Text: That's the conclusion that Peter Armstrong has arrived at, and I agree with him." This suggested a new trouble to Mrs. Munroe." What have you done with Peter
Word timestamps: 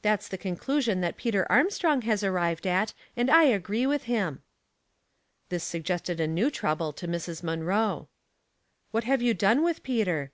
That's 0.00 0.26
the 0.26 0.38
conclusion 0.38 1.02
that 1.02 1.18
Peter 1.18 1.46
Armstrong 1.52 2.00
has 2.00 2.24
arrived 2.24 2.66
at, 2.66 2.94
and 3.14 3.30
I 3.30 3.42
agree 3.42 3.84
with 3.84 4.04
him." 4.04 4.40
This 5.50 5.64
suggested 5.64 6.18
a 6.18 6.26
new 6.26 6.50
trouble 6.50 6.94
to 6.94 7.06
Mrs. 7.06 7.42
Munroe." 7.42 8.08
What 8.92 9.04
have 9.04 9.20
you 9.20 9.34
done 9.34 9.62
with 9.62 9.82
Peter 9.82 10.32